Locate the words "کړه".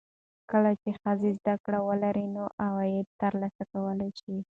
1.65-1.79